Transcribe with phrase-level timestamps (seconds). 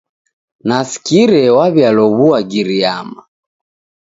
[0.67, 3.21] Nasikire wa'w'ialow'ua Giriyama.